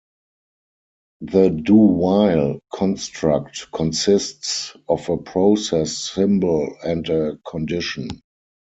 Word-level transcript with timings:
The 1.19 1.49
"do 1.51 1.75
while" 1.75 2.59
construct 2.73 3.71
consists 3.71 4.75
of 4.89 5.07
a 5.09 5.17
process 5.17 5.95
symbol 5.95 6.75
and 6.83 7.07
a 7.07 7.37
condition. 7.47 8.07